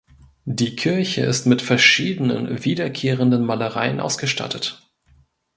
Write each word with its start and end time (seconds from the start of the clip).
Die 0.47 0.75
Kirche 0.75 1.21
ist 1.23 1.45
mit 1.45 1.61
verschiedenen 1.61 2.65
wiederkehrenden 2.65 3.45
Malereien 3.45 3.99
ausgestattet. 3.99 4.83